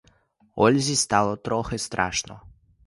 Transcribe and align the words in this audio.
Ользі 0.55 0.95
стало 0.95 1.35
трохи 1.35 1.77
страшно. 1.77 2.41